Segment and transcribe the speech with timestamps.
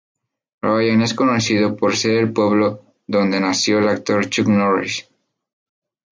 [0.63, 5.07] Ryan es conocido por ser el pueblo donde nació el actor Chuck Norris.